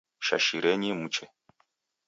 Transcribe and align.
Shashirenyi 0.27 0.89
muche 0.99 1.25